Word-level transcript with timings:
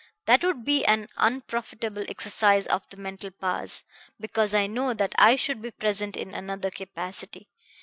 That 0.25 0.43
would 0.43 0.65
be 0.65 0.83
an 0.83 1.09
unprofitable 1.17 2.03
exercise 2.09 2.65
of 2.65 2.81
the 2.89 2.97
mental 2.97 3.29
powers, 3.29 3.85
because 4.19 4.51
I 4.55 4.65
know 4.65 4.95
that 4.95 5.13
I 5.19 5.35
should 5.35 5.61
be 5.61 5.69
present 5.69 6.17
in 6.17 6.33
another 6.33 6.71
capacity. 6.71 7.49